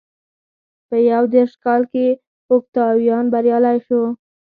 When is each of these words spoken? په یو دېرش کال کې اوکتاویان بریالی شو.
په 0.87 0.95
یو 1.11 1.23
دېرش 1.33 1.53
کال 1.63 1.81
کې 1.91 2.07
اوکتاویان 2.53 3.25
بریالی 3.33 3.77
شو. 3.87 4.01